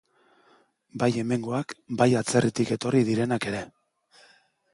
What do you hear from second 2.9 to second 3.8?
direnak ere.